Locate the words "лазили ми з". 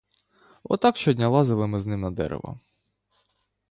1.29-1.85